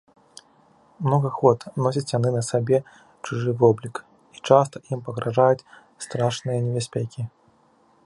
Многа 1.07 1.29
год 1.39 1.59
носяць 1.87 2.09
яны 2.17 2.29
на 2.37 2.41
сабе 2.49 2.77
чужы 3.25 3.49
воблік, 3.61 3.95
і 4.37 4.45
часта 4.51 4.77
ім 4.93 4.99
пагражаюць 5.11 5.67
страшныя 6.09 6.59
небяспекі. 6.69 7.21